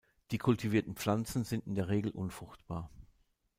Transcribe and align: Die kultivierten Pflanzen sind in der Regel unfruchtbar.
Die 0.31 0.39
kultivierten 0.39 0.95
Pflanzen 0.95 1.43
sind 1.43 1.67
in 1.67 1.75
der 1.75 1.87
Regel 1.89 2.09
unfruchtbar. 2.11 2.89